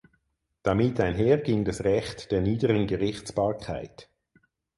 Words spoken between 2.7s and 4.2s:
Gerichtsbarkeit.